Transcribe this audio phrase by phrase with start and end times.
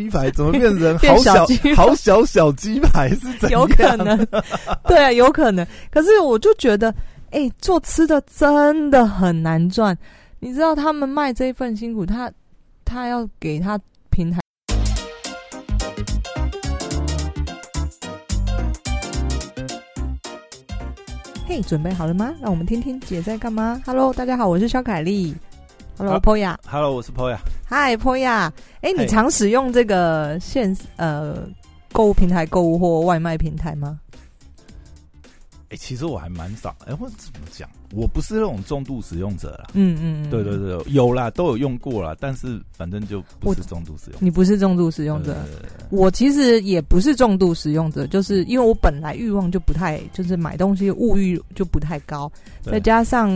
[0.00, 3.60] 鸡排怎么变成好小小好小小鸡排是怎样？
[3.60, 4.26] 有可能，
[4.88, 5.66] 对啊，有可能。
[5.90, 6.94] 可是我就觉得，
[7.32, 9.96] 哎、做吃的真的很难赚。
[10.38, 12.32] 你知道他们卖这一份辛苦，他
[12.82, 13.78] 他要给他
[14.08, 14.40] 平台。
[21.46, 22.32] 嘿，准备好了吗？
[22.40, 23.82] 让我们听听姐在干嘛。
[23.84, 25.34] Hello，大家好，我是肖凯丽。
[26.00, 26.56] 好 Hello，Poya。
[26.66, 27.36] Hello，我是 Poya。
[27.66, 28.50] 嗨，Poya。
[28.80, 31.46] 哎，你常使用这个线呃
[31.92, 34.00] 购物平台购物或外卖平台吗？
[35.68, 36.74] 哎、其实我还蛮少。
[36.86, 37.68] 哎、或者怎么讲？
[37.94, 39.68] 我不是那种重度使用者啦。
[39.74, 44.18] 嗯嗯，嗯对对对，有啦，都有用过啦，但是反正就不是重度使用。
[44.20, 45.36] 你不是重度使用者，
[45.90, 52.30] 我其实也不是重度使用者，就是因为我本来欲望就不太，就是买东西物欲就不太高，
[52.62, 53.30] 再加上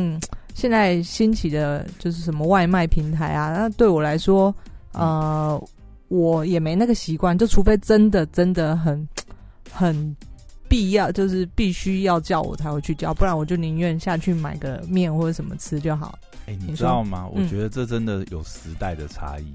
[0.55, 4.55] 现在兴起的就是什么外卖平台啊，那对我来说，
[4.93, 5.63] 呃，
[6.09, 9.07] 我也没那个习惯，就除非真的真的很
[9.71, 10.17] 很
[10.69, 16.19] 必要，就是必须要叫我才会去叫，不然我就宁愿下去买个面或者什么吃就好。
[16.47, 17.27] 哎、你你知道吗？
[17.27, 19.53] 我嗯觉得这真的有时代的差异。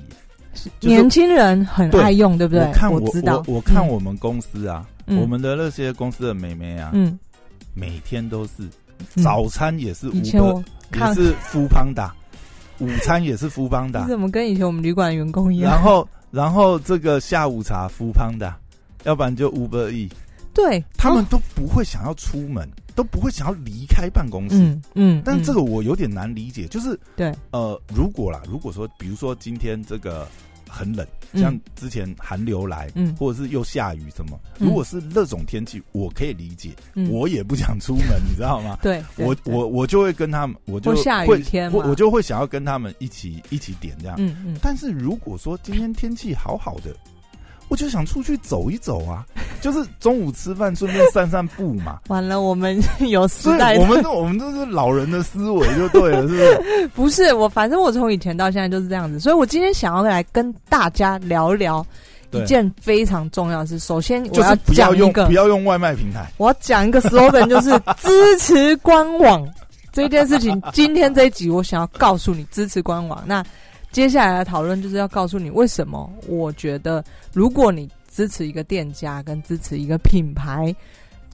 [0.80, 2.66] 就是年轻人很爱用，对不对？
[2.66, 7.18] 我看我知道，我我看嗯我们公司啊，嗯我们的那些公司的美眉啊，嗯，
[7.74, 8.64] 每天都是
[9.16, 12.14] 嗯早餐也是以前 Uber，我看也是夫邦达，
[12.80, 15.72] 午餐也是夫邦打你，怎么跟以前我们旅馆员工一样？
[15.72, 18.58] 然后然后这个下午茶夫邦达，
[19.04, 20.10] 要不然就 Uber E，
[20.54, 24.56] 对他们哦都不会想要出门，都不会想要离开办公室。
[24.58, 30.28] 嗯嗯，但这嗯个我有点难理解，就是对，呃，如果啦，如果说，比如说今天这个
[30.70, 31.42] 很冷，嗯。
[31.42, 33.16] 像之前寒流来，嗯。
[33.16, 34.68] 或者是又下雨什么，嗯。
[34.68, 37.10] 如果是那种天气，我可以理解，嗯。
[37.10, 38.78] 我也不想出门，你知道吗？
[38.84, 41.80] 对，我我我就会跟他们，我就下雨会天嘛。
[41.80, 44.16] 我我就会想要跟他们一起一起点这样。
[44.20, 46.96] 嗯嗯，但是如果说今天天气好好的，
[47.70, 49.26] 我就想出去走一走啊，
[49.62, 52.00] 就是中午吃饭顺便散散步嘛。
[52.08, 56.88] 完了，我们有时代我们这我们都是老人的思维就对了，是不是？
[56.96, 61.86] 不是我，反正我从以前到现在就是这样子，所以我今天想要来跟大家聊一聊
[62.32, 63.80] 一件非常重要的事。
[63.80, 66.30] 首先，我要讲一个用不，要用外卖平台。
[66.38, 67.70] 我要讲一个 slogan， 就是
[68.02, 69.48] 支持官网
[69.92, 70.62] 这件事情。
[70.74, 73.24] 今天这一集，我想要告诉你支持官网。
[73.26, 73.44] 那
[73.92, 80.74] 接下来的讨论就是要告诉你为什么我觉得，如果你支持一个店家跟支持一个品牌，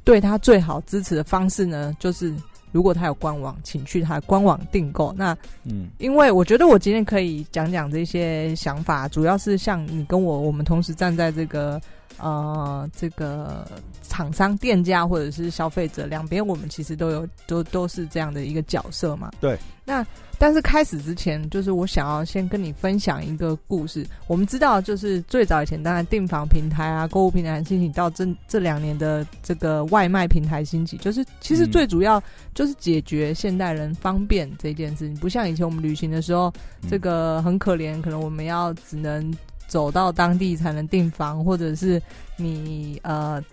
[0.03, 2.33] 对他最好支持的方式呢，就是
[2.71, 5.13] 如果他有官网，请去他的官网订购。
[5.17, 11.81] 那嗯，因为我觉得我今天可以讲讲这些想法，主要是像你跟我，我们同时站在这个
[12.17, 13.67] 呃这个
[14.01, 19.31] 厂商、店家或者是消费者两边，我们其实都有都都是这样的一个角色嘛。
[19.39, 19.57] 对。
[19.85, 20.05] 那
[20.37, 24.05] 但是开始之前，就是我想要先跟你分享一个故事。
[24.27, 32.21] 我们知道，就是最早以前，当然订房平台啊、购物平台兴起，到这这两年的这个外卖平台兴起，就是其实嗯最主要
[32.53, 39.33] 就是解决现代人方便这件事情，不像以前我们旅行的时候，嗯这个很可怜，可能我们要只能
[39.67, 42.01] 走到当地才能订房，或者是
[42.37, 43.43] 你呃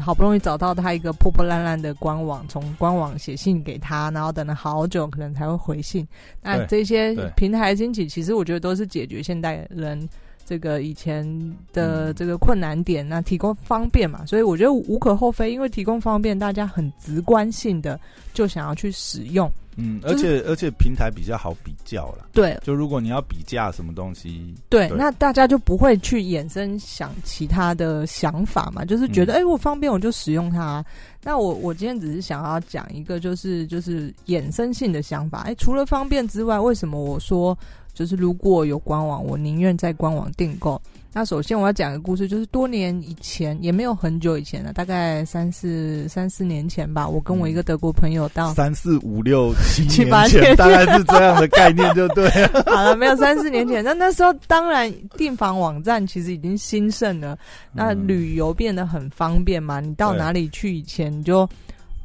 [0.00, 6.06] 好不容易找到他一个破破烂烂的官网，从官网写信给他，然后等了好久，可能才会回信。
[6.40, 10.08] 那这些平台兴起，其实我觉得都是解决现代人。
[10.44, 11.24] 这个以前
[11.72, 17.98] 的嗯这个困难点，那提供方便嘛，所以我觉得无可厚非，因为提供方便，大家很直观性的
[18.34, 19.50] 就想要去使用。
[19.74, 22.26] 嗯，而就是且而且平台比较好比较啦。
[22.34, 30.84] 对，就如果你要比价什么东西，对，对那大家就不会去衍生想其他的想法嘛，就是觉得嗯哎、诶我方便我就使用它。
[31.22, 35.38] 那我我今天只是想要讲一个，就是就是衍生性的想法。
[35.46, 37.56] 哎、除了方便之外，为什么我说
[37.94, 40.80] 就是如果有官网，我宁愿在官网订购？
[41.14, 47.06] 那首先我要讲一个故事，就是多年以前，也没有很久以前了，大概三四三四年前吧。
[47.06, 52.64] 我跟我一个德国朋友到，三四五六七七年前，八年大概是这样的概念，就对了。
[52.74, 57.38] 好了，没有三四年前，那那时候当然订房网站其实已经兴盛了，
[57.74, 61.46] 那嗯旅游变得很方便嘛，你到哪里去以前你就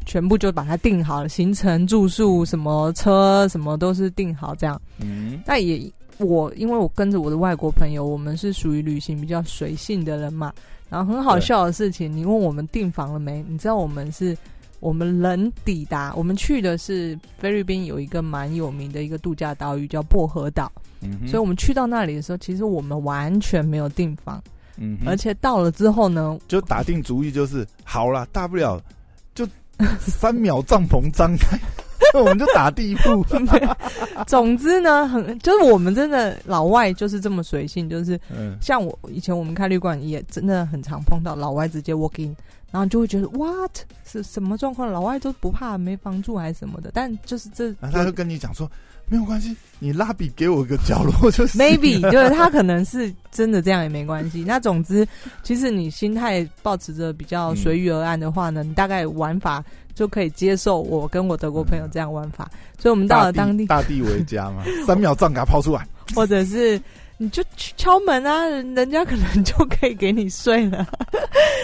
[0.08, 4.82] 全部就把它定好了，行程、住宿、什么车什么都是定好这样。
[5.00, 5.80] 嗯，那也
[6.18, 10.52] 我因为我跟着我的外国朋友，我们是属于旅行比较随性的人嘛。
[10.90, 13.44] 然后很好笑的事情，你问我们订房了没？
[13.50, 14.36] 你知道我们是，
[14.80, 20.72] 我们人抵达，我们去的是菲律宾有一个蛮有名的一个度假岛屿叫薄荷岛，
[21.02, 24.42] 嗯所以我们去到那里的时候，其实我们完全没有订房，
[24.78, 28.97] 嗯而且到了之后呢，就打定主意，就是好了，大不了就
[30.00, 31.60] 三秒帐篷张开，
[32.20, 33.24] 我们就打地铺。
[34.26, 42.36] 总之呢，很就是我们真的老外就是这么随性，就是嗯，像我以前我们开旅馆也真的很常碰到老外直接 walk in，
[42.72, 43.72] 然后就会觉得 what
[44.06, 44.92] 是什么状况？
[44.92, 48.70] 老外都不怕没房住还是什么的，但就是这他就跟你讲说，
[49.10, 54.44] 没有关系，你蜡笔给我一个角落 就是 maybe 就是他可能是真的这样也没关系。
[54.46, 55.08] 那总之，
[55.44, 59.64] 其实你心态保持着比较随遇而安的话呢，你大概玩法
[59.96, 62.50] 就可以接受我跟我德国朋友这样玩法。
[62.78, 65.88] 所以我们到了大当地，大地为家嘛， 三秒杖给他抛出来。
[66.14, 66.80] 或者是
[67.18, 70.86] 你就去敲门啊，人人家可能就可以给你睡了。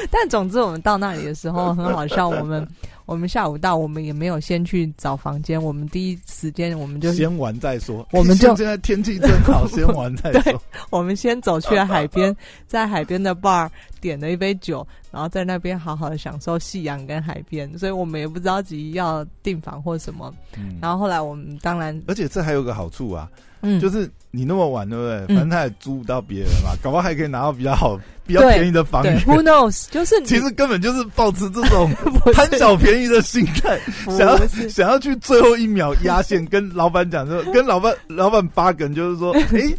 [0.10, 2.66] 但总之，我们到那里的时候很好笑，我们。
[3.06, 8.08] 我们下午到，我们也没有先去找房间，我们第一时间我们就先玩再说。
[8.12, 10.62] 我们就 现在天气真好，先玩再说。
[10.90, 12.36] 我们先走去了海边，
[12.68, 13.70] 在海边的 bar
[14.00, 17.78] 点了一杯酒，然后在那边好好的享受夕阳跟海边。
[17.78, 20.34] 所以我们也不着急要订房或什么。
[20.58, 23.30] 嗯然后后来我们当然，而且这还有个好处啊，
[23.64, 25.16] 嗯，就是你那么晚，对不对？
[25.30, 29.22] 嗯反正他也租不到别人嘛， 搞不好还可以拿到比较好、比较便宜的房对源。
[29.26, 29.86] ，Who knows？
[29.92, 31.90] 就是你其实根本就是抱持这种
[32.34, 33.80] 贪小便宜的心态，
[34.18, 34.38] 想要
[34.70, 39.74] 想要去最后一秒压线，跟老板讲说，跟老板老板八梗就是说，哎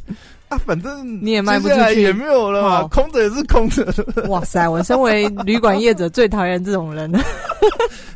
[0.49, 3.87] 啊，反正你也卖不出去也没有了嘛，哦空着也是空着。
[4.29, 4.69] 哇塞！
[4.69, 7.19] 我身为旅馆业者，最讨厌这种人了。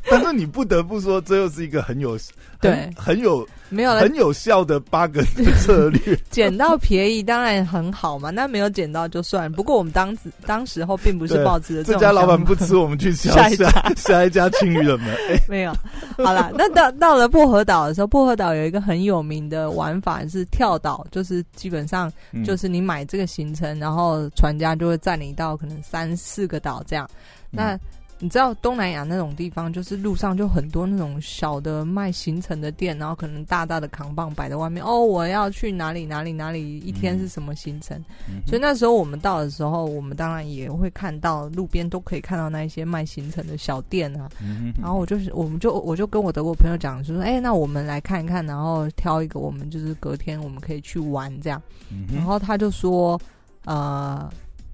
[0.11, 2.19] 但是你不得不说，这又是一个很有
[2.61, 6.19] 对很很有没有了，很有效的八梗的策略。
[6.31, 9.51] 捡到便宜当然很好嘛，那没有捡到就算。
[9.53, 15.07] 不过我们当时当时候并不是对抱持着这家老板不吃，我们去下下一家下下一家青鱼了门。
[15.29, 15.73] 哎，没有。
[16.17, 27.09] 好了，那到到了薄荷岛的时候，薄荷岛有一个很有名的玩法是跳岛，就是基本上嗯就是你买这个行程，然后船家就会载你到可能三四个岛这样。
[27.51, 27.81] 那嗯
[28.21, 34.83] 你知道东南亚那种地方，就是路上就很多那种小的卖行程的店，然后可能大大的扛棒摆在外面。
[34.83, 37.97] 哦，我要去哪里哪里哪里，一天是什么行程？
[38.29, 44.29] 嗯所以那时候我们到的时候，我们当然也会看到路边都可以看到那一些卖行程的小店啊。
[44.43, 51.63] 嗯然后我就是，我们就我就跟我德国朋友讲，就说，哎、那我们来看一看，然后挑一个我们就是隔天我们可以去玩这样。
[51.93, 53.21] 嗯然后他就说，
[53.65, 54.29] 呃，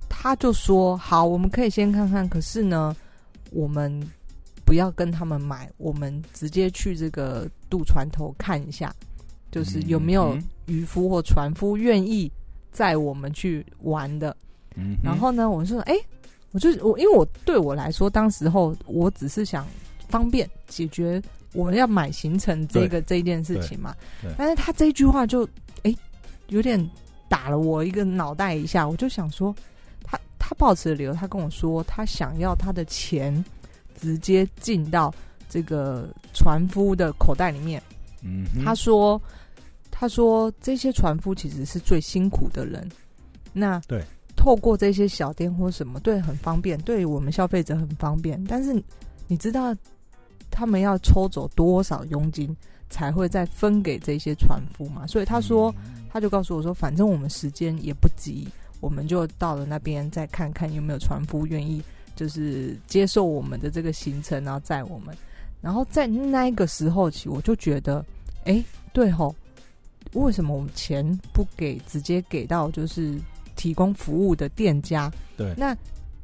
[0.08, 2.96] 他就说好，我们可以先看看，可是呢，
[3.54, 3.98] 我们
[4.64, 8.94] 不要跟他们买，我们直接去这个渡船头看一下，
[9.50, 10.42] 就是有没有嗯。
[10.66, 12.32] 渔夫或船夫愿意
[12.72, 14.34] 载我们去玩的。
[14.76, 15.94] 嗯然后呢，我说，哎、
[16.52, 19.66] 我就我因为我对我来说，当时候我只是想
[20.08, 21.22] 方便解决
[21.52, 23.94] 我要买行程这个这一件事情嘛。
[24.38, 25.46] 但是他这句话就
[25.82, 25.94] 哎、
[26.48, 26.80] 有点
[27.28, 29.54] 打了我一个脑袋一下，我就想说，
[30.44, 33.42] 他他抱持的理由，他跟我说他想要他的钱
[33.98, 35.12] 直接进到
[35.48, 37.82] 这个船夫的口袋里面。
[38.20, 39.20] 嗯他说
[39.90, 42.86] ：“他说这些船夫其实是最辛苦的人，
[43.54, 44.02] 那对
[44.36, 48.42] 透过这些小店或什么，对很方便，对我们消费者很方便。
[48.44, 48.82] 但是
[49.26, 49.74] 你知道
[50.50, 52.54] 他们要抽走多少佣金
[52.90, 55.06] 才会再分给这些船夫嘛？
[55.06, 58.46] 所以他说，嗯他就告诉我说，反正我们时间也不急，
[58.84, 61.82] 我们就到了那边再看看有没有船夫愿意
[62.14, 65.16] 就是接受我们的这个行程，然后载我们。
[65.62, 68.04] 然后在那个时候起，我就觉得，
[68.44, 69.34] 哎，对吼，
[70.12, 71.02] 为什么我们钱
[71.32, 73.18] 不给直接给到就是
[73.56, 75.10] 提供服务的店家？
[75.38, 75.74] 对那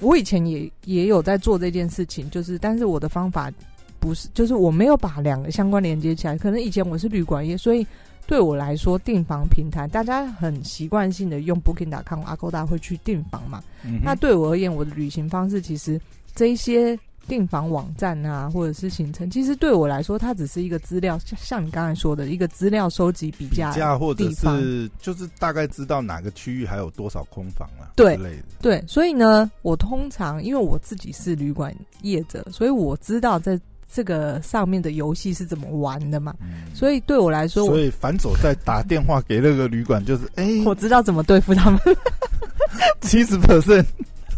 [0.01, 3.51] 我以前也也有在做这件事情，就是但是我的方法
[3.99, 6.37] 不是，就是我没有把两个相关连接起来。
[6.37, 7.87] 可能以前我是旅馆业，所以
[8.27, 13.63] 对我来说，订房平台大家很习惯性的用 Booking.com、Agoda 会去订房嘛。
[13.85, 16.01] 嗯那对我而言，我的旅行方式其实
[16.35, 23.99] 这一些订房网站啊，或者是行程，其实对我来说，它只是一个资料，像像你刚才说的一个资料收集比比价。
[23.99, 28.45] 或者是就是大概知道哪个区域还有多少空房啊，对之类的。
[28.61, 33.59] 对，所以呢，我通常因为我自己是旅馆业者，所以我知道在
[33.93, 36.35] 这个上面的游戏是怎么玩的嘛。
[36.41, 41.79] 嗯所以对我来说，我所以反手再打电话给那个旅馆，就是哎，我知道怎么对付他们。
[43.03, 43.85] 七十 percent，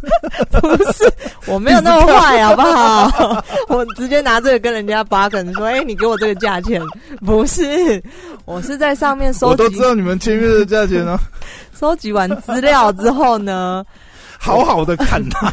[0.51, 1.13] 不是，
[1.47, 3.45] 我没有那么坏，好不好？
[3.69, 6.81] 我直接拿这个跟人家八梗说：“哎、你给我这个价钱。”
[7.21, 8.03] 不是，
[8.47, 11.17] 我是在上面收集我都知道你们签约的价钱哦，
[11.79, 13.85] 收集完资料之后呢，
[14.43, 15.53] 好好的看他。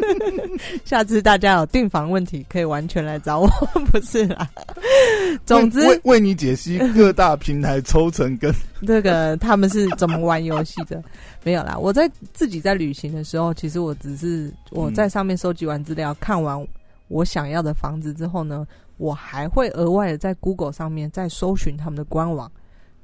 [0.86, 3.48] 下次大家有订房问题可以完全来找我，
[3.92, 4.48] 不是啦。
[5.44, 8.50] 总之，为你解析各大平台抽成跟
[8.86, 11.02] 这个他们是怎么玩游戏的？
[11.44, 16.66] 没有啦，我在自己在旅行的时候，其实我只是我在上面收集完资料，看完
[17.08, 18.66] 我想要的房子之后呢，
[18.96, 22.50] 我还会额外的在 Google 上面再搜寻他们的官网，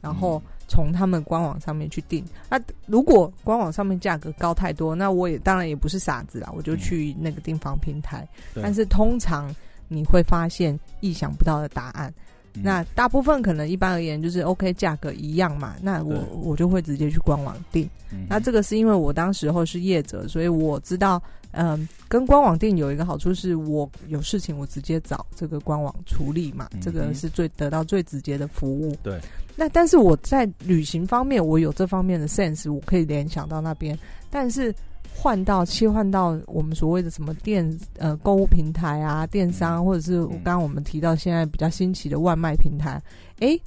[0.00, 2.24] 然后从他们官网上面去订。
[2.50, 8.26] 那如果官网上面价格高太多，那我也当然也不是傻子啦，我就去那个订房平台。
[8.54, 9.54] 对但是通常
[9.88, 12.12] 你会发现意想不到的答案。
[12.54, 17.86] 嗯那大部分可能一般而言就是 OK 价格一样嘛，那我我就会直接去官网订。
[18.10, 21.22] 嗯那这个是因为我当时候是业者，所以我知道，
[21.56, 28.96] 嗯，跟官网订有一个好处是我有事情我直接找这个官网处理嘛，嗯这个是最得到最直接的服务。
[29.02, 29.18] 对，
[29.56, 33.98] 那但是我在旅行方面，我有这方面的 sense，我可以联想到那边，
[34.30, 34.74] 但是。
[35.18, 43.02] 换到切换到我们所谓的什么电呃购物平台啊、电商，或者是嗯刚刚我们提到现在比较新奇的外卖平台，
[43.38, 43.58] 诶，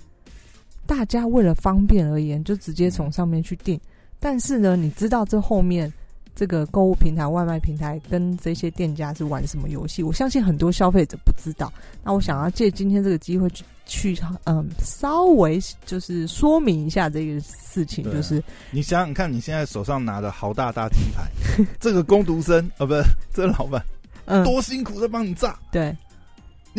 [0.85, 3.81] 大家为了方便而言，就直接从上面去订。
[4.19, 5.91] 但是呢，你知道这后面
[6.39, 10.01] 这个购物平台、外卖平台跟这些店家是玩什么游戏？
[10.01, 11.69] 我相信很多消费者不知道。
[12.01, 18.41] 那我想要借今天这个机会去去嗯，稍微就是说明一下这个事情，就是
[18.71, 21.29] 你想想看，你现在手上拿的豪大大品牌，
[21.77, 23.03] 这个工读生啊，不是
[23.33, 23.83] 这个老板
[24.23, 25.93] 嗯，多辛苦在帮你炸，对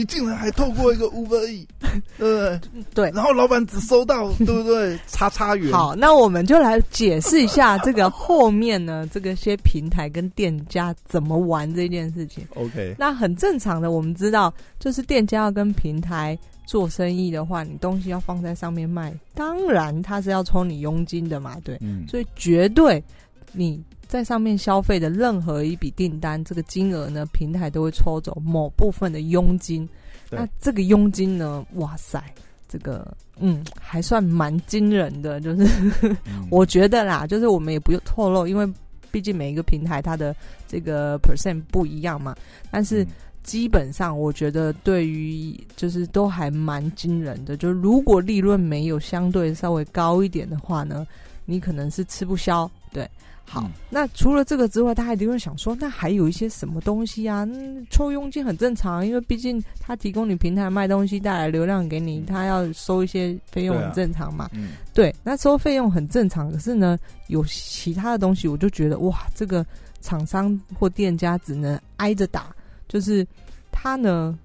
[0.00, 1.68] 你竟然还透过一个 Uber E，
[2.16, 2.60] 对不对？
[2.94, 3.10] 对。
[3.14, 4.98] 然后老板只收到，对不对？
[5.06, 12.42] 叉叉元，好，那我们就来解释一下这个后面呢，这个些平台跟店家怎么玩这件事情。
[12.54, 23.04] ，OK，那很正常的，我们知道，就是店家要跟平台做生意的话，你东西要放在上面卖，当然他是要抽你佣金的嘛，对，嗯，所以绝对
[23.52, 23.78] 你
[24.10, 29.88] 在上面消费的任何一笔订单，这个金额呢，平台都会抽走某部分的佣金。
[30.28, 32.20] 那这个佣金呢，哇塞，
[32.68, 35.64] 这个嗯，还算蛮惊人的，就是
[36.02, 36.16] 嗯
[36.50, 38.68] 我觉得啦，就是我们也不用透露，因为
[39.12, 40.34] 毕竟每一个平台它的
[40.66, 42.34] 这个 percent 不一样嘛。
[42.68, 43.08] 但是嗯
[43.42, 47.56] 基本上，我觉得对于就是都还蛮惊人的。
[47.56, 51.06] 就如果利润没有相对稍微高一点的话呢，
[51.46, 52.70] 你可能是吃不消。
[52.92, 53.08] 对，
[53.50, 53.70] 好，嗯。
[53.90, 57.44] 那除了这个之外，他还一定会想说，那还有一些什么东西啊？
[57.50, 64.48] 嗯，抽佣金很正常，因为毕竟他提供你平台卖东西带来流量给你，他要收一些费用，很正常嘛。
[64.52, 69.66] 嗯，对，那收费用很正常，可是呢，有其他的东西，我就觉得哇，这个
[70.00, 72.54] 厂商或店家只能挨着打，
[72.86, 73.26] 就是
[73.72, 74.38] 他呢，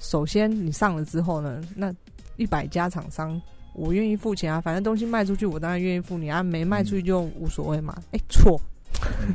[0.00, 1.94] 首先你上了之后呢，那
[2.36, 3.38] 一百家厂商，
[3.74, 7.96] 我愿意付钱啊，反正东西卖出去，我当然愿意付你啊，没卖出去就无所谓嘛。
[8.12, 8.60] 哎、错，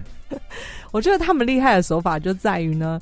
[0.91, 2.99] 我觉得他们厉害的手法就在于呢，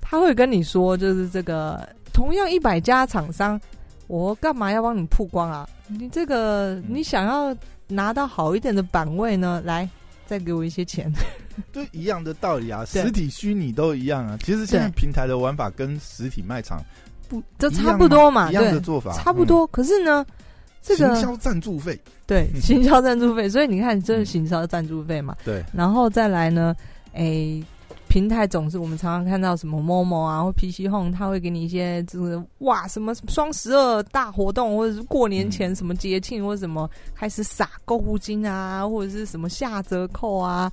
[0.00, 3.60] 他会跟你说，就是这个同样一百家厂商。
[4.08, 5.66] 我干嘛要帮你曝光啊？
[5.86, 7.56] 你这个嗯你想要
[7.88, 9.62] 拿到好一点的版位呢？
[9.64, 9.88] 来，
[10.26, 11.10] 再给我一些钱。
[11.72, 14.36] 对一样的道理啊，实体虚拟都一样啊。
[14.42, 16.82] 其实现在平台的玩法跟实体卖场
[17.26, 19.66] 不都差不多嘛，一样的，做法，差不多。
[19.68, 20.36] 可是呢，嗯。
[20.82, 25.36] 这个行销赞助费，对嗯 行销赞助费，所以你看，这是嗯行销赞助费嘛。
[25.44, 26.74] 对，然后再来呢，
[27.12, 27.62] 诶，
[28.08, 40.70] 平台总是我们常常看到什么 Momo 啊或 PC Home，他会给你一些这个哇什么双十二大活动，或者是过年前嗯什么节庆或者什么开始撒购物金啊，或者是什么下折扣啊。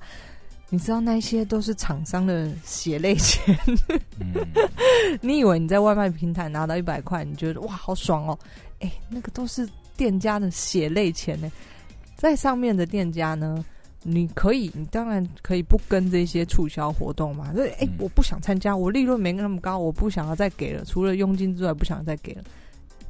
[0.72, 3.56] 你知道那些都是厂商的血泪钱。
[4.20, 4.32] 嗯，
[5.20, 8.38] 你以为你在外卖平台拿到一百块，你觉得哇好爽哦？
[8.78, 9.68] 哎、那个都是
[10.00, 11.52] 店家的血泪钱呢。
[12.16, 13.62] 在上面的店家呢，
[14.02, 17.52] 你可以，你当然可以不跟这些促销活动嘛。
[17.52, 22.42] 所以，哎、嗯我不想参加，我利润没那么高，我不想要再给了，除了佣金之外，不想要再给了。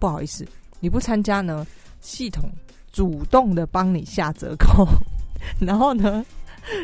[0.01, 0.45] 不好意思，
[0.81, 1.65] 你不参加呢，
[2.01, 2.51] 系统
[2.91, 4.85] 主动的帮你下折扣，
[5.61, 6.27] 然后呢，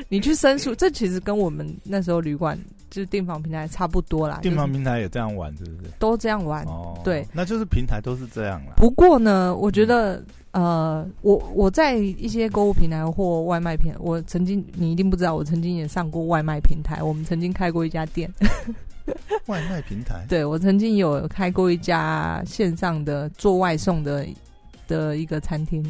[0.09, 0.73] 你去申诉。
[0.73, 2.57] 这其实跟我们那时候旅馆
[2.97, 5.91] 就是订房平台差不多啦，订房平台也这样玩，是不是？
[5.99, 6.65] 都这样玩。
[6.65, 8.73] 哦，对，那就是平台都是这样啦。
[8.79, 18.33] 不过呢，我觉得，呃，我我在一些购物平台或外卖平台，我曾经你一定不知道，我曾经也上过外卖平台，我们曾经开过一家店，
[19.45, 24.27] 外卖平台， 对我曾经有开过一家线上的做外送的
[24.89, 25.85] 的一个餐厅，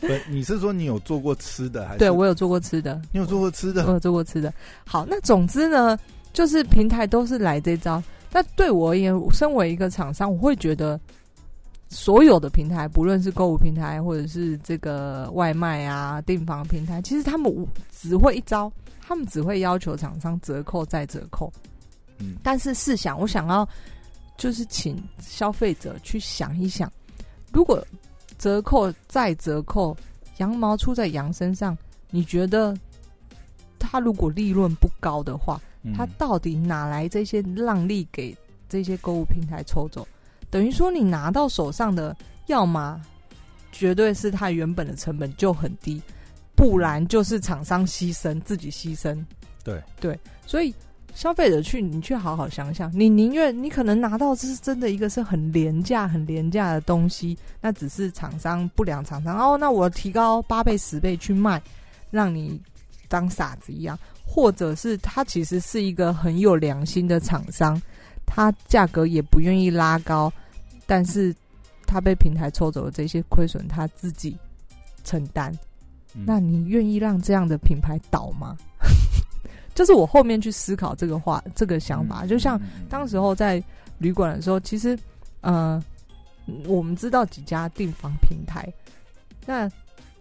[0.00, 3.84] 不，你是说你有做过吃的，还是对我有做过吃的，你有做过吃的？
[3.86, 4.52] 我有做过吃的。
[4.84, 5.98] 好，那总之呢，
[6.32, 8.02] 就是平台都是来这招。
[8.30, 11.00] 那对我而言，身为一个厂商，我会觉得
[11.88, 17.50] 所有的平台，不论是购物平台或者是这个外卖啊、订房平台，其实他们
[17.90, 21.50] 只会一招，他们只会要求厂商折扣再折扣。
[22.18, 23.66] 嗯，但是试想，我想要
[24.36, 26.92] 就是请消费者去想一想，
[27.52, 27.82] 如果
[28.38, 29.96] 折扣再折扣，
[30.36, 31.76] 羊毛出在羊身上，
[32.10, 32.76] 你觉得
[33.78, 38.36] 他如果利润不高的话，嗯他到底哪来这些让利给
[38.68, 40.06] 这些购物平台抽走？
[40.50, 42.16] 等于说你拿到手上的，
[42.46, 43.00] 要么
[43.70, 46.00] 绝对是他原本的成本就很低，
[46.56, 49.22] 不然就是厂商牺牲自己牺牲。
[49.62, 50.74] 对对，所以
[51.18, 61.60] 消费者去你去好好想想，你宁愿你可能拿到这是真的一个是很廉价、很廉价的东西，那只是厂商不良厂商哦，那我提高八倍、十倍去卖，
[62.12, 62.60] 让你
[63.08, 67.82] 当傻子一样，或者是他其实是一个很有良心的厂商，
[68.24, 70.32] 他价格也不愿意拉高，
[70.86, 71.34] 但是
[71.84, 74.36] 他被平台抽走的这些亏损他自己
[75.02, 75.52] 承担。
[76.14, 78.56] 嗯那你愿意让这样的品牌倒吗？
[79.78, 83.62] 就是我后面去思考这个话，这个想法，嗯就像当时候在
[83.98, 84.98] 旅馆的时候，其实
[85.40, 85.80] 呃，
[86.66, 88.68] 我们知道几家订房平台，
[89.46, 89.70] 那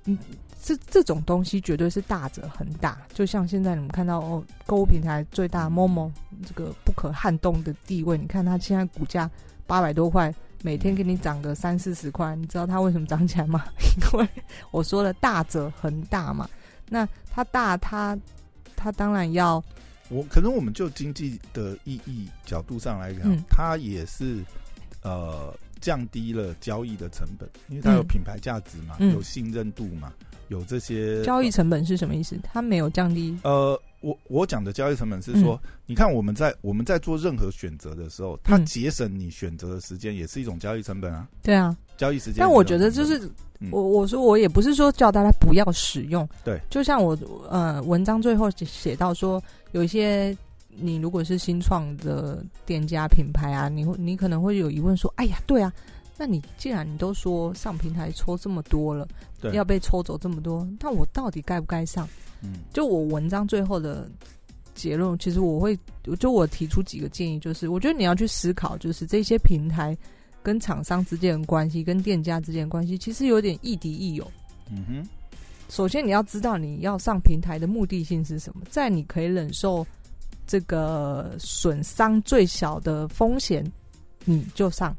[0.06, 0.16] 嗯，
[0.62, 3.00] 这这种东西绝对是大者恒大。
[3.16, 6.12] 就像现在你们看到哦，购物平台最大 Momo
[6.46, 9.28] 这个不可撼动的地位，你看它现在股价
[9.66, 13.64] 八百多块，每天给你涨个三四十块，你知道它为什么涨起来吗？
[13.82, 14.30] 因为
[14.70, 16.48] 我说了大者恒大嘛，
[16.90, 18.16] 那它大它
[18.78, 19.62] 它当然要
[20.08, 24.42] 我可能我们就经济的意义角度上来讲，嗯它也是
[25.02, 30.14] 呃降低了交易的成本，因为它有嗯品牌价值嘛，嗯有信任度嘛，
[30.48, 32.40] 有这些交易成本是什么意思？
[32.42, 41.28] 它没有降低，呃，我我讲的交易成本是说，你看我们在我们在做任何选择的时候，它嗯节省你选择的时间，也是一种交易成本啊。
[41.44, 41.76] 对啊。
[41.98, 43.20] 交易时间，但我觉得就是
[43.60, 43.70] 嗯。
[43.72, 47.18] 我我说我也不是说叫大家不要使用，对，就像我
[47.50, 50.38] 呃文章最后写到说，有一些
[50.70, 55.74] 你如果是新创的店家品牌啊，你会你可能会有疑问说，哎呀，对啊，
[56.18, 59.08] 那你既然你都说上平台抽这么多了，
[59.42, 59.52] 对。
[59.54, 62.08] 要被抽走这么多，那我到底该不该上？
[62.44, 62.60] 嗯。
[62.74, 64.08] 就我文章最后的
[64.76, 65.76] 结论，其实我会
[66.20, 69.98] 就我提出几个建议，就是我觉得你要去思考，就是这些平台
[70.48, 74.26] 跟厂商之间的关系，跟店家之间的关系，其实有点亦敌亦友。
[74.72, 75.10] 嗯哼，
[75.68, 79.86] 首先，你要知道你要上平台的目的性是什么，在你可以忍受
[80.46, 83.62] 这个损伤最小的风险，
[84.24, 84.96] 你就上。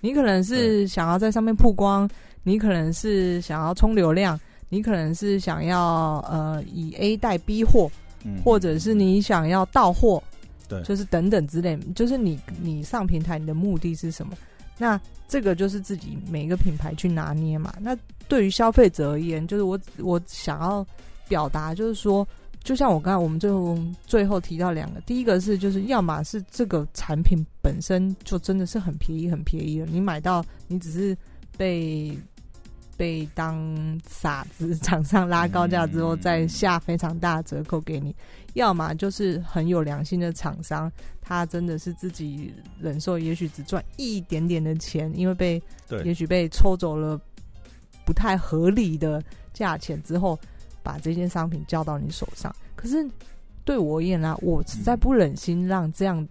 [0.00, 2.08] 你可能是想要在上面曝光，
[2.44, 4.38] 你可能是想要冲流量，
[4.68, 7.90] 你可能是想要呃以 A 带 B 货，
[8.22, 10.22] 嗯，或者是你想要到货，
[10.68, 14.32] 对就是等等之类，就是你你上平台你的目的是什么？
[14.78, 17.74] 那这个就是自己每一个品牌去拿捏嘛。
[17.80, 17.96] 那
[18.28, 20.86] 对于消费者而言，就是我我想要
[21.28, 22.26] 表达，就是说，
[22.62, 31.16] 就像我刚才我们最后最后提到两个，第一个是就是要么是这个产品本身就真的是很便宜很便宜了，你买到你只是
[31.56, 32.16] 被
[33.02, 38.14] 被当傻子，厂商拉高价之后嗯再下非常大的折扣给你；
[38.54, 40.88] 要么就是很有良心的厂商，
[41.20, 46.00] 他真的是自己忍受，也许只赚一点点的钱，因为被对。
[46.04, 47.20] 也许被抽走了
[48.06, 49.20] 不太合理的
[49.52, 50.38] 价钱之后，
[50.80, 52.54] 把这件商品交到你手上。
[52.76, 53.04] 可是
[53.64, 56.24] 对我而言啦，我实在不忍心让这样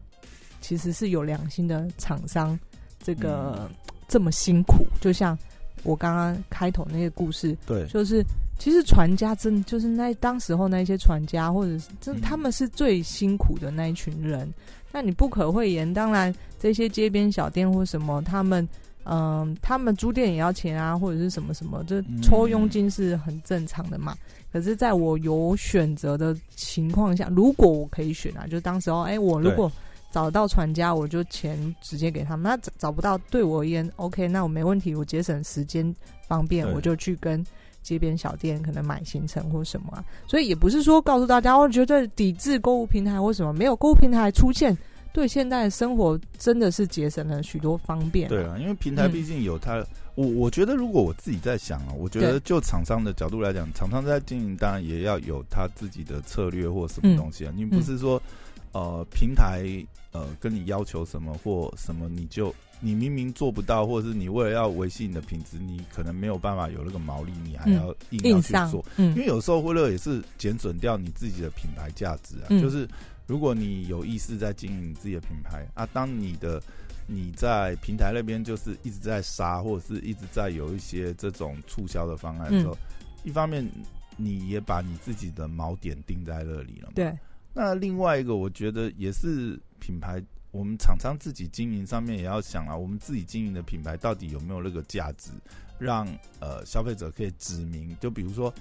[0.61, 2.57] 其实是有良心的厂商
[3.03, 3.69] 这个、
[4.07, 5.37] 这么辛苦，就像
[5.83, 8.23] 我刚刚开头那个故事，对，就是
[8.59, 14.51] 其实船家真的就是那当时候那一些船家，或者是真嗯他们是最辛苦的那一群人。
[14.91, 18.67] 那你不可讳言，当然这些街边小店或什么，他们
[19.05, 24.15] 嗯、他们租店也要钱啊，或者是什么什么，这嗯抽佣金是很正常的嘛。
[24.53, 29.71] 可是，在我有选择的情况下，如果我可以选啊，就当时候，哎、我如对果
[30.11, 32.43] 找到船家，我就钱直接给他们。
[32.43, 35.95] 那找找不到，对我而言，OK，那我没问题，我节省时间
[36.27, 37.43] 方便，我就去跟
[37.81, 40.03] 街边小店可能买行程或什么啊。
[40.27, 44.77] 所以也不是说告诉大家，我觉得抵制购物平台或什么，没有购物平台出现，
[45.13, 49.11] 对现在的生活真的是节省了许多方便、对，啊，因为平台嗯。
[49.11, 49.83] 毕竟有它，
[50.15, 57.17] 我我觉得如果我自己在想啊，我觉得就厂商的角度来讲，厂商在经营当然也要有他自己的策略或什么嗯。
[57.17, 58.21] 东西啊，你不是说
[58.71, 59.63] 呃平台
[60.11, 62.53] 呃跟你要求什么或什么你就。
[62.83, 72.47] 你明明做不到，或者是你为了要维系你的品质，你可能没有办法有那个毛利，你还嗯要硬要去做。，嗯因为有时候会乐也是减损掉你自己的品牌价值啊。
[72.49, 72.89] 嗯就是
[73.27, 76.59] 如果你有意识在经营你自己的品牌啊，当你的
[77.05, 82.75] 你在平台那边就是一直在杀，或者是一直在有一些这种促销的方案的时候，
[83.23, 83.63] 一方面
[84.17, 86.93] 你也把你自己的锚点定在那里了嘛。
[86.95, 87.15] 对，
[87.53, 95.31] 那另外一个，我觉得也是品牌，我们厂商自己经营上面也要想啊，我们自己经营的品牌到底有没有那个价值，
[95.77, 96.07] 让
[96.39, 97.95] 呃消费者可以指明。
[97.99, 98.53] 就比如说，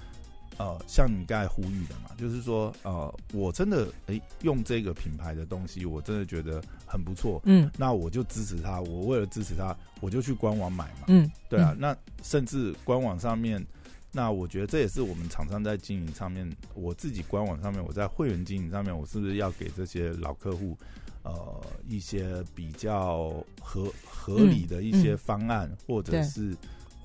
[0.57, 8.81] 呃，像你刚才呼吁的嘛，就是说，呃，我真的诶用这个品牌的东西，我真的觉得很不错，嗯那我就支持他。
[8.81, 11.73] 我为了支持他，我就去官网买嘛，嗯，对啊。
[11.79, 13.65] 那甚至官网上面，
[14.11, 20.77] 那我觉得这也是我们厂商在经营上面，我自己官网上面，我在会员经营上面，我是不是要给这些老客户，
[21.23, 26.55] 呃，一些比较合合理的一些方案，或者是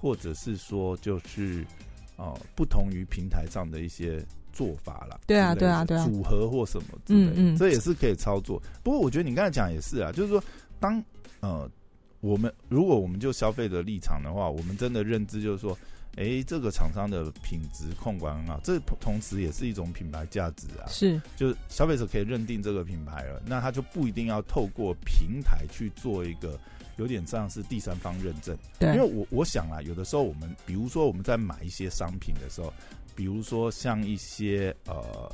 [0.01, 1.65] 或者是说就是。
[2.19, 8.59] 哦，不同于平台上的一些做法啦，对啊对啊对啊组合或什么之类的，嗯嗯这也是可以操作。
[8.83, 10.43] 不过我觉得你刚才讲也是啊，就是说，
[10.81, 11.05] 当
[11.41, 11.71] 呃，
[12.21, 15.79] 我们如果我们就消费者立场的话，我们真的认知就是说，
[16.17, 20.89] 诶，这个厂商的品质控管很好，这同时也是一种品牌价值啊。
[20.89, 26.59] 是就是消费者可以认定这个品牌了，那他就不一定要透过平台去做一个
[26.97, 28.57] 有点像是第三方认证。
[28.79, 32.73] 对，因为我我想啊，有的时候我们，比如说我们在买一些商品的时候，
[33.15, 35.31] 比如说像一些呃，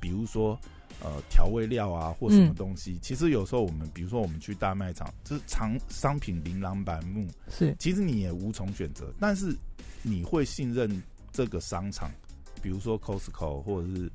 [0.00, 0.58] 比如说
[1.00, 9.54] 呃调味料啊或什么嗯东西，其实有时候我们，比如说我们去大卖场，就是常商品琳琅满目，是其实你也无从选择，但是
[10.08, 12.08] 你会信任这个商场，
[12.62, 14.12] 比如说 Costco 或者是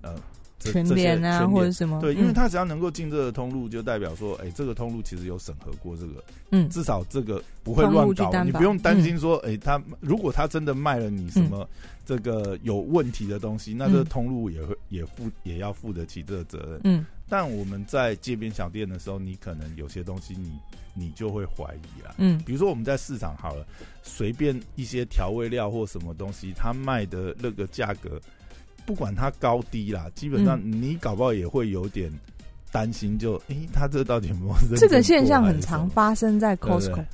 [0.00, 0.18] 呃
[0.64, 6.68] 全联啊或者什么，对，因为他只要能够进这个通路，就代表说，哎、这个通路其实有审核过这个，嗯。
[6.70, 11.68] 至少这个不会乱搞，你不用担心说，哎、他如果他真的卖了你什么
[12.04, 14.04] 这个有问题的东西，那这个嗯。
[14.06, 16.80] 通路也会也负也要负得起这个责任。
[16.84, 17.06] 嗯。
[17.28, 20.52] 但我们在街边小店的时候，你可能有些东西你
[20.92, 22.14] 你就会怀疑啦。
[22.18, 22.40] 嗯。
[22.44, 23.66] 比如说我们在市场好了，
[24.02, 28.20] 随便一些调味料或什么东西，他卖的那个价格，
[28.86, 30.72] 不管它高低啦，基本上嗯。
[30.82, 32.12] 你搞不好也会有点
[32.70, 37.06] 担心就，诶，他这到底有没有这个现象很常发生在 Costco 对。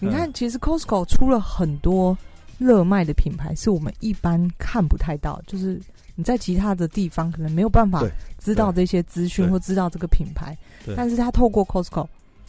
[0.00, 2.16] 你看，其实 Costco 出了很多
[2.58, 5.80] 热卖的品牌，是我们一般看不太到，就是
[6.16, 8.02] 你在其他的地方可能没有办法
[8.38, 10.56] 知道这些资讯或知道这个品牌，
[10.96, 12.06] 但是他透过 Costco，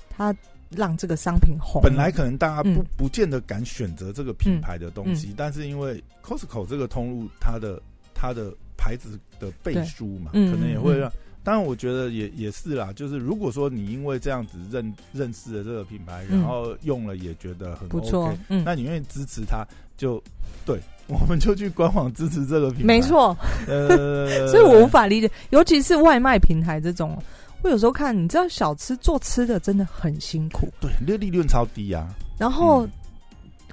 [0.09, 0.35] 他
[0.69, 1.81] 让这个商品红。
[1.81, 2.85] 本来可能大家不、嗯。
[2.97, 7.81] 不见得敢选择这个品牌的东西，但是因为 Costco 这个通路，它的
[8.15, 11.11] 它的牌子的背书嘛，嗯可能也会嗯让。
[11.43, 19.63] 当然，我觉得也也是啦，就是如果说你因为这样子认认识了这个品牌，嗯然后用了也觉得很不错，嗯，那你愿意支持它，
[19.95, 20.19] 就
[20.65, 22.85] 对，我们就去官网支持这个品牌。
[22.85, 23.37] 没，错。
[23.67, 27.15] 呃， 所以我无法理解，尤其是外卖平台这种，
[27.61, 32.09] 我有时候看，你知道小吃做吃的真的很辛苦，对，那利润超低啊。
[32.39, 32.87] 然后。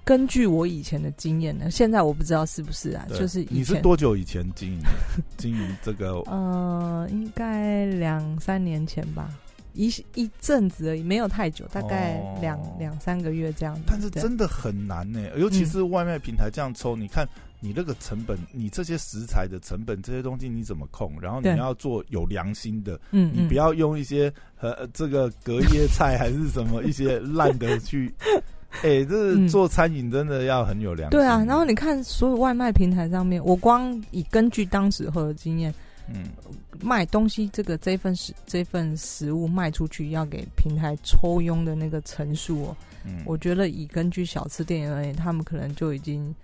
[0.02, 4.88] 嗯根据我以前的经验呢，现在我不知道是不是啊，就是以你是多久以前经营的
[5.38, 6.14] 经营这个？
[6.22, 9.30] 呃，应该两三年前吧，
[9.74, 13.82] 一一阵子而已，没有太久，大概哦两、两三个月这样子。
[13.86, 17.24] 但是真的很难呢、尤其是外卖平台这样抽，你看
[17.60, 21.12] 你那个成本，你这些食材的成本，这些东西你怎么控？
[21.20, 28.12] 然后你要做有良心的，嗯，嗯你不要用一些呃这个隔夜菜还是什么一些烂的去。
[28.82, 31.18] 哎、这嗯做餐饮真的要很有良心。
[31.18, 31.44] 对啊。
[31.46, 35.72] 然后你看所有外卖平台上面，我光以根据当时候的经验，
[36.08, 36.24] 嗯，
[36.80, 46.34] 卖东西这个这份食这份食物卖出去要给平台抽佣的那个层数哦，嗯，我觉得以根据小吃店而言，他们可能就已经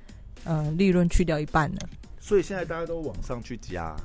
[0.44, 1.78] 呃利润去掉一半了。
[2.20, 3.96] 所以现在大家都往上去加。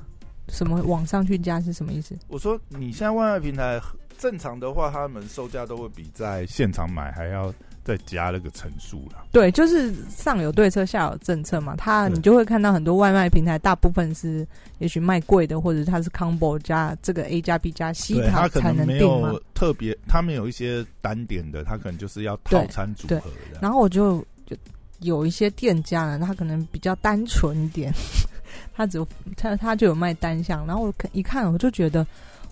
[0.48, 2.14] 什么往上去加是什么意思？
[2.28, 3.80] 我说你现在外卖平台
[4.18, 7.52] 正常的话，他们售价都会比在现场买还要
[7.84, 9.24] 再加那个层数啦。
[9.30, 11.76] 对，就是上有对策，下有政策嘛。
[11.76, 14.46] 它你就会看到很多外卖平台，大部分是
[14.78, 19.42] 也许卖贵的，或者它是 combo 加这个 A 加 B 加 C，对，他可才能没定嘛有。
[19.52, 23.60] 特别，他们有一些单点的，他可能就是要套餐组合的。
[23.60, 24.56] 然后我就就
[25.00, 27.92] 有一些店家呢，他可能比较单纯一点，
[28.74, 32.06] 他只有他他就有卖单项，然后我看一看我就觉得，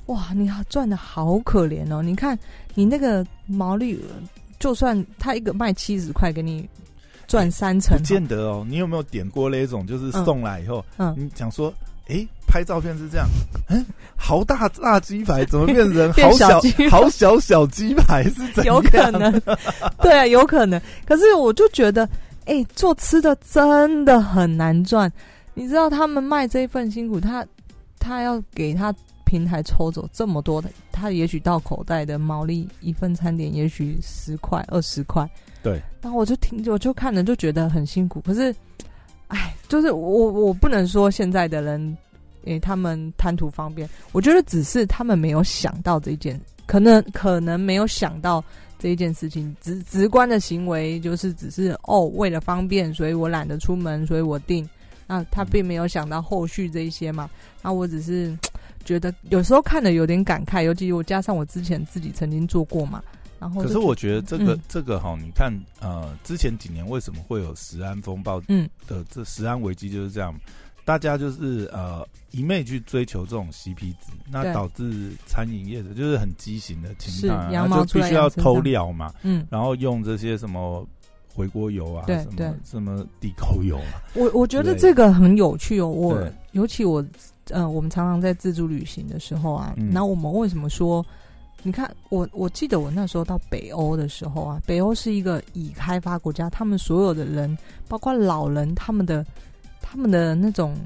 [0.07, 2.03] 哇，你赚的好可怜哦！
[2.03, 2.39] 你看
[2.75, 3.99] 你那个毛利，
[4.63, 6.69] 就算他一个卖七十块，给你
[7.27, 11.75] 赚三成不，见得哦，你有没有点过那种，就是送来以后，嗯，你想说，
[12.07, 13.27] 诶，拍照片是这样，
[13.71, 18.77] 嗯，好大大鸡排，怎么变成 好小 好小小鸡排是怎样？
[18.77, 19.43] 有可能，
[20.01, 20.81] 对啊，有可能。
[21.05, 22.09] 可是我就觉得，
[22.45, 25.13] 哎、做吃的真的很难赚。
[25.55, 27.45] 你知道他们卖这一份辛苦，他
[27.99, 28.95] 他要给他
[29.33, 35.27] 平台抽走这么多的，他也许到口袋的毛利一份餐点也许十块二十块。
[35.63, 38.21] 对，然后我就听，我就看着就觉得很辛苦。
[38.21, 38.55] 可是，
[39.29, 41.97] 哎，就是我我不能说现在的人，
[42.45, 48.45] 诶、他们贪图方便，我觉得只是他们没有想到这一件，可能可能没有想到
[48.79, 54.69] 这一件事情，直直观的行为就是只是哦，为了方便，所以我懒得出门，所以我订。
[55.05, 57.29] 那他并没有想到后续这一些嘛。
[57.61, 58.39] 那我只是
[58.83, 63.03] 觉得有时候看的有点感慨，尤其我加上我之前自己曾经做过嘛。
[63.39, 64.61] 然后，可是我觉得这个嗯。
[64.69, 68.69] 这个哈，你看呃，之前几年为什么会有食安风暴嗯。
[68.87, 70.33] 的这食安危机就是这样，
[70.85, 80.87] 大家就是呃一昧去追求这种 CP 值，那对导致餐饮业者就是很畸形的情况，那就必须要偷料嘛，嗯，然后用这些什么
[81.35, 82.49] 回锅油啊，什对对。
[82.49, 85.89] 么什么地沟油啊，我我觉得对这个很有趣哦。
[85.89, 87.05] 我尤其我
[87.51, 91.05] 呃，我们常常在自助旅行的时候啊，嗯那、我们为什么说？
[91.65, 99.25] 你看，我我记得我那时候到北欧的时候啊，北欧是一个已开发国家，他们所有的人，包括老人，他们的
[99.81, 100.77] 他们的那种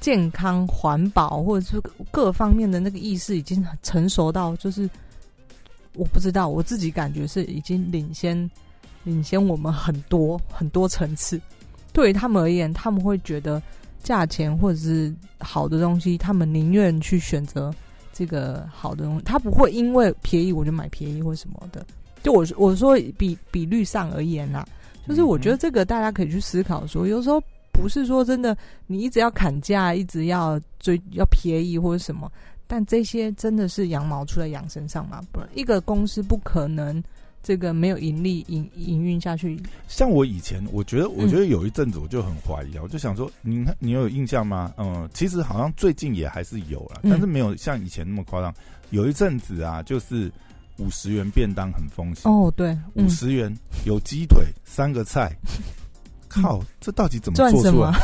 [0.00, 4.88] 健康、环保或者是各方面的那个意识已经很成熟到，就是
[5.94, 8.48] 我不知道，我自己感觉是已经领先
[9.02, 11.40] 领先我们很多很多层次。
[11.92, 13.60] 对于他们而言，他们会觉得
[14.02, 17.72] 价钱或者是好的东西，他们宁愿去选择
[18.12, 21.84] 这个好的东西，他不会因为便宜我就买便宜或什么的。
[22.22, 24.66] 就我我说比比率上而言啦，
[25.06, 27.40] 就是我觉得这个大家可以去思考说，有时候
[27.72, 28.56] 不是说真的
[28.86, 32.30] 你一直要砍价，一直要追要便宜或者什么，
[32.66, 35.22] 但这些真的是羊毛出在羊身上嘛？
[35.30, 37.02] 不然一个公司不可能
[37.48, 39.58] 这个没有盈利营营运下去。
[39.88, 44.70] 像我以前，我觉得，我嗯觉得有一阵子我就很怀疑啊，我就想说，你看，你有印象吗？
[44.76, 48.54] 嗯，其实好像最近也还是有了，嗯但是没有像以前那么夸张。
[48.90, 50.30] 有一阵子啊，就是
[50.76, 53.50] 五十元便当很风行，哦，对，嗯五，十元
[53.86, 55.34] 有鸡腿三个菜，
[56.28, 57.98] 靠，这到底怎么做出来？？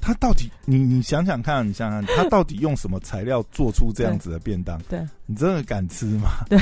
[0.00, 4.80] 他到底，你你想想看，你想想看，他到底用什么材料做出这样子的便当？
[4.88, 6.30] 对，你真的敢吃吗？
[6.48, 6.58] 对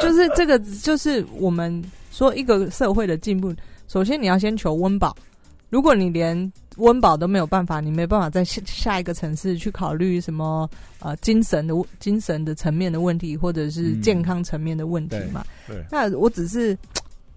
[0.00, 3.54] 就是这个，就是我们说一个社会的进步，
[3.88, 5.16] 首先你要先求温饱。
[5.70, 10.68] 如果你连温饱都没有办法，你没办法在下下一个城市去考虑什么
[11.00, 15.44] 呃精神的精神的层面的问题，或者是嗯健康层面的问题嘛。
[15.66, 16.74] 对，那我只是，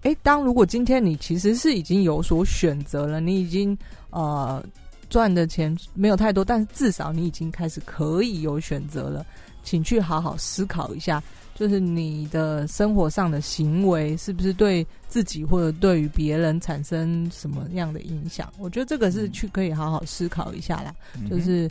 [0.00, 3.76] 哎，当如果今天你其实是已经有所选择了，你已经
[4.12, 4.64] 呃
[5.10, 9.26] 赚的钱没有太多，但是至少你已经开始可以有选择了，
[9.62, 11.22] 请去好好思考一下，
[11.54, 18.50] 就是你的生活上的行为是不是对自己或者对于别人产生什么样的影响？
[18.58, 20.94] 我觉得这个是去可以好好思考一下啦。
[21.20, 21.70] 嗯就是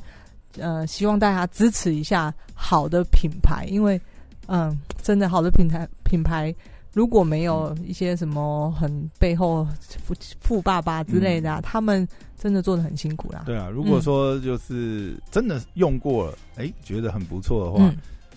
[0.57, 3.99] 呃，希望大家支持一下好的品牌，因为
[4.47, 6.53] 嗯，真的好的品牌品牌，
[6.93, 9.65] 如果没有一些什么很背后
[10.03, 13.43] 富富爸爸之类的、啊，他们真的做的很辛苦啦。
[13.45, 17.95] 对啊，如果说就是真的用过了，哎、觉得很不错的话，嗯，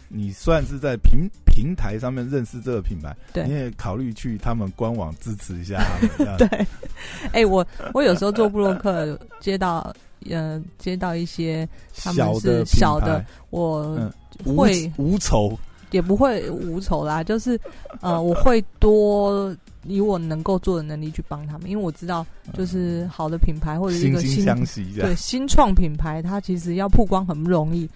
[0.09, 5.83] 你算是在平平台上面认识这个品牌，你也考虑去他们官网支持一下
[6.19, 6.37] 他们。
[6.39, 6.67] 对，
[7.33, 9.93] 哎、我我有时候做布洛克，接到
[10.31, 14.13] 呃接到一些他们小的是小的我嗯
[14.45, 15.59] 无会无酬，
[15.95, 17.59] 也不会无酬啦，就是
[18.01, 24.45] 呃，我会多以我能够做的能力去帮他们，因为我知道，就是好的品牌或者是一个新
[24.97, 25.15] 对。
[25.15, 27.89] 新创品牌，它其实要曝光很不容易。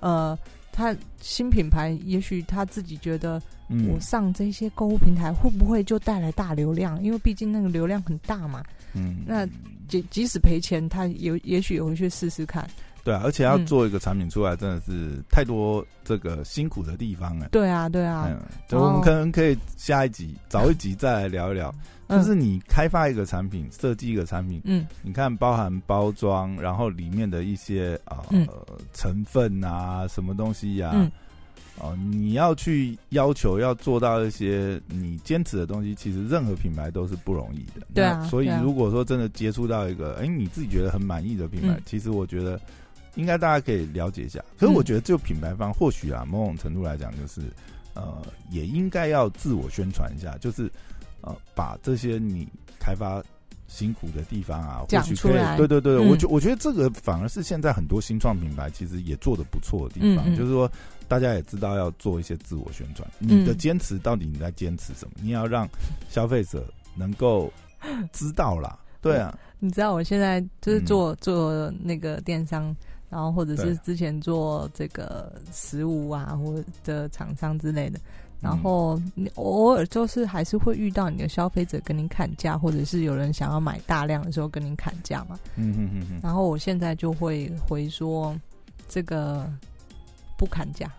[0.00, 0.38] 呃，
[0.70, 3.40] 他新品牌也许他自己觉得，
[3.70, 7.02] 嗯我上这些购物平台会不会就带来大流量？
[7.02, 8.62] 因为毕竟那个流量很大嘛。
[8.92, 9.46] 嗯，那
[9.88, 12.68] 即即使赔钱，他也也许也会去试试看。
[13.06, 13.64] 对啊，而且要嗯。
[13.64, 17.50] 做一个产品出来，真的是太多这个辛苦的地方了。
[17.52, 19.00] 对啊，对啊，嗯，就我们哦。
[19.00, 21.72] 可能可以下一集早一集再来聊一聊，
[22.08, 22.18] 嗯。
[22.18, 28.48] 就是你开发一个产品，设计一个产品，嗯你看包含包装，然后里面的一些啊、呃嗯
[28.92, 31.08] 成分啊，什么东西呀、嗯。
[31.78, 37.86] 哦，你要去要求要做到一些你坚持的东西，其实任何品牌都是不容易的。
[37.94, 42.58] 对啊所以如果说真的接触到一个，哎、你自己觉得很满意的品牌，嗯其实我觉得
[43.16, 44.42] 应该大家可以了解一下。
[44.56, 47.42] 可是我觉得就品牌方或许啊，某种程度来讲，就是
[47.94, 50.70] 呃，也应该要自我宣传一下，就是
[51.22, 52.46] 呃，把这些你
[52.78, 53.22] 开发。
[53.68, 60.70] 辛苦的地方啊，或讲许可以出来，对对对，嗯我觉我觉得这个反而是现在很多新创品牌其实也做的不错的地方，嗯嗯就是说
[61.08, 65.14] 大家也知道要做一些自我宣传，嗯你的坚持到底你在坚持什么？
[65.20, 65.68] 你要让
[66.08, 67.52] 消费者能够
[68.12, 68.78] 知道啦。
[69.02, 72.74] 对啊， 你知道我现在就是嗯做、做那个电商，
[73.08, 78.02] 然后或者是之前做这个食物啊，或者的厂商之类的，嗯。
[78.40, 85.38] 然后你偶尔就是还是会遇到你的消费者跟您砍价，或者是有人想要买大量的时候跟您砍价嘛。
[85.56, 88.38] 嗯嗯嗯嗯，然后我现在就会回说
[88.88, 89.50] 这个
[90.36, 90.90] 不砍价，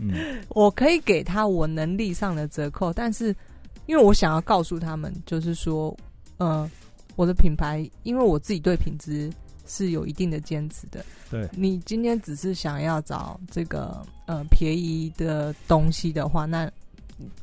[0.00, 0.44] 嗯。
[0.50, 3.34] 我可以给他我能力上的折扣，但是
[3.86, 5.96] 因为我想要告诉他们，就是说
[6.36, 6.70] 呃，
[7.16, 9.30] 我的品牌，因为我自己对品质
[9.66, 11.04] 是有一定的坚持的。
[11.30, 16.70] 对你今天只是想要找这个呃便宜的东西的话，那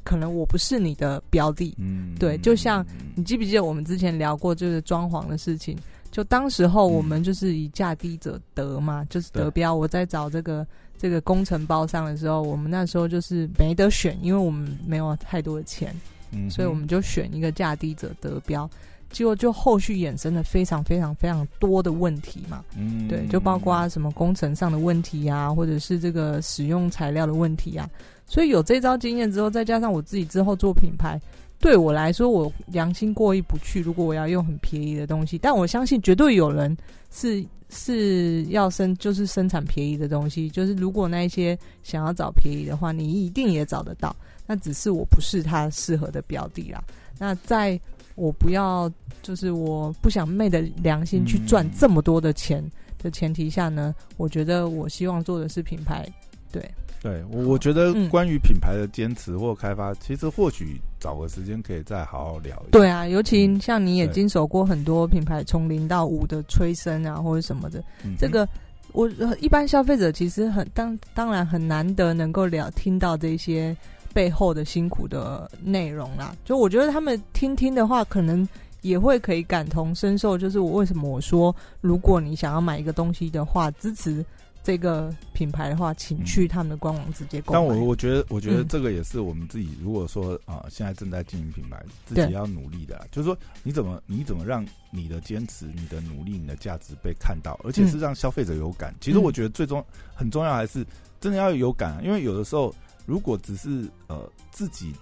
[0.04, 1.74] 可能我不是你的标的。
[1.78, 5.78] 嗯，对就像嗯你记不记得我们之前聊过就是装潢的事情？
[6.12, 9.74] 就当时候我们就是以价低者得嘛，就是得标。
[9.74, 15.96] 我在找这个这个工程包上的时候，我们那时候就是没得选，因为我们没有太多的钱，
[16.32, 18.70] 嗯所以我们就选一个价低者得标。
[19.12, 27.90] 结果就后续衍生了非常非常非常多的问题嘛，嗯对，就包括什么工程上的问题啊，或者是这个使用材料的问题啊。
[28.26, 31.20] 所以有这招经验之后，再加上我自己之后做品牌，
[31.60, 33.82] 对我来说，我良心过意不去。
[33.82, 36.76] 如果我要用很便宜的东西，但我相信绝对有人
[37.12, 40.50] 是是要生就是生产便宜的东西。
[40.50, 44.16] 就是如果那一些想要找便宜的话，你一定也找得到。
[44.48, 46.82] 那只是我不是他适合的标的啦。
[47.20, 47.80] 那在
[48.16, 52.64] 我不要就是我不想昧着良心去赚嗯这么多的钱
[53.02, 56.08] 的前提下呢，我觉得我希望做的是品牌。
[56.52, 56.70] 对，
[57.02, 62.70] 对我，我觉得嗯关于品牌的坚持或开发，其实或许找个时间可以再好好聊一下。
[62.72, 68.46] 对啊，尤其像你也经手过很多品牌从零到五的催生啊，或者什么的，嗯，这个
[68.92, 73.74] 我呃一般消费者其实很当当然很难得能够聊听到这些
[74.14, 76.36] 背后的辛苦的内容啦。
[76.46, 78.48] 就我觉得他们听听的话，可能
[78.82, 80.38] 也会可以感同身受。
[80.38, 84.26] 就是我为什么我说，如果你想要买一个东西的话，支持
[84.64, 87.60] 这个品牌的话，请去他们的官网直接购买。
[87.60, 98.94] 但我我觉得，我觉得嗯这个也是我们自己，如果说啊、现在正在经营品牌，自己要努力的啊，就是说你怎么你怎么让你的坚持、你的努力、你的价值被看到，而且是让消费者有感。
[99.02, 100.86] 其实嗯我觉得最终很重要还是
[101.20, 102.72] 真的要有感啊，因为有的时候
[103.12, 104.18] 如果只是呃
[104.52, 104.94] 自己。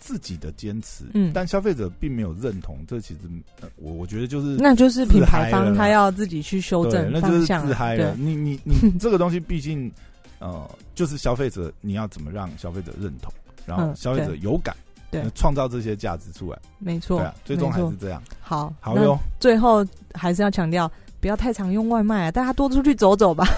[0.00, 3.20] 自己的坚持，嗯但消费者并没有认同，这其实、
[3.60, 7.46] 呃我我觉得就是那就是品牌方他要自己去修，正那就是。
[7.46, 8.14] 自嗨了。
[8.16, 9.92] 你你你 这个东西，毕竟
[10.38, 13.34] 呃，就是消费者，你要怎么让消费者认同，
[13.66, 14.74] 然后嗯消费者有感，
[15.10, 16.56] 对呃创造这些价值出来。
[16.78, 18.22] 没错对啊，，最终还是这样。
[18.40, 18.72] 好。
[18.78, 20.88] 好哟，最后还是要强调，
[21.20, 23.48] 不要太常用外卖啊，大家多出去走走吧。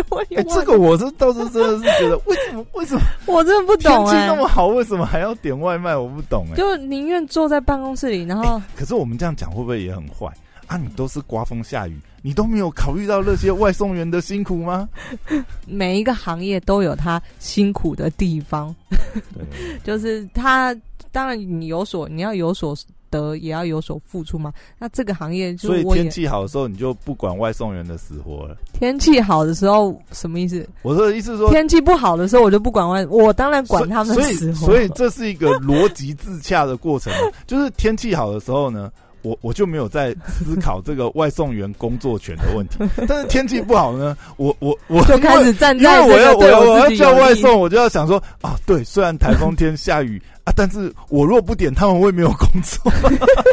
[0.10, 5.96] 我哎，这个我是倒是真的是觉得，为什么为什么我真的不天气懂哎、那么好，为什么还要点外卖？
[5.96, 6.56] 我不懂哎。
[6.56, 10.26] 就宁愿坐在办公室里，然后可是我们这样讲会不会也很坏
[10.66, 10.76] 啊？
[10.76, 14.88] 你都是刮风下雨，你都没有考虑到那些外送员的辛苦吗？
[15.66, 20.74] 每一个行业都有他辛苦的地方，对， 就是他
[21.10, 22.74] 当然你有所你要有所
[23.12, 24.52] 得，也要有所付出嘛。
[24.78, 28.56] 那这个行业就所以天气好的时候，你就不管外送员的死活了。
[28.72, 30.66] 天气好的时候什么意思？
[30.82, 34.66] 我说的意思说，天气不好的时候我就不管外，我当然管他们的死活。
[34.66, 37.12] 所以这是一个逻辑自洽的过程，
[37.46, 38.90] 就是天气好的时候呢。
[39.24, 52.92] 我我就没有在思考这个外送员工作权的问题， 但是天气不好呢，我我我就开始站在因为我要我要我要叫外送，我就要想说啊，对，虽然台风天下雨啊，但是我若不点，他们会没有工作，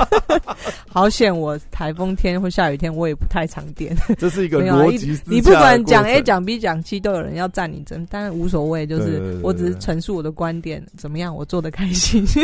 [0.89, 3.95] 好险，我台风天或下雨天我也不太常点。
[4.17, 12.25] 这是一个 逻辑你不管讲 A 程讲 B 讲 C 都有人要站你针，当然无所谓，就是我只是陈述我的观点，怎么样我做的开心。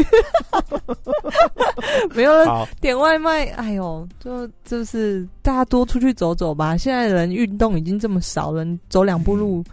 [2.14, 2.32] 没有
[2.80, 6.78] 点外卖，哎呦，就就是大家多出去走走吧。
[6.78, 9.64] 现在人运动已经这么少了，走两步路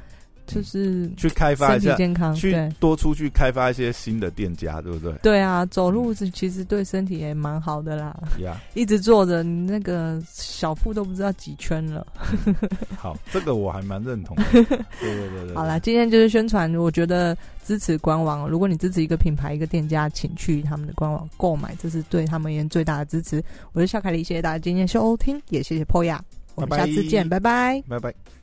[0.46, 2.34] 就是去开发身一下，体健康。
[2.34, 5.12] 去对多出去开发一些新的店家，对不对？
[5.22, 8.16] 对啊，走路是其实对身体也蛮好的啦。
[8.40, 12.06] 呀、一直坐着，你那个小腹都不知道几圈了。
[12.98, 14.44] 好，这个我还蛮认同的。
[14.52, 14.64] 对
[15.00, 18.48] 对对对，好啦，今天就是宣传，我觉得支持官网。
[18.48, 23.42] 如果你支持一个品牌、一个店家，请去他们的官网购买，这是对他们而言最大的支持。
[23.72, 26.18] 我是夏凯丽，谢谢大家今天收听，也谢谢 Poya，
[26.54, 27.82] 我们下次见，拜拜。
[27.88, 28.41] 拜拜。